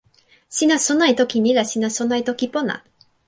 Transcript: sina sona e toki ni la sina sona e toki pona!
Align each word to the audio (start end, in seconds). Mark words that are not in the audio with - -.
sina 0.57 0.75
sona 0.85 1.05
e 1.11 1.15
toki 1.19 1.37
ni 1.45 1.51
la 1.57 1.63
sina 1.71 1.89
sona 1.97 2.13
e 2.21 2.23
toki 2.29 2.47
pona! 2.55 2.75